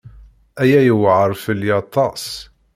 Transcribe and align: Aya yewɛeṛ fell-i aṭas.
Aya 0.61 0.79
yewɛeṛ 0.87 1.29
fell-i 1.43 1.71
aṭas. 1.81 2.25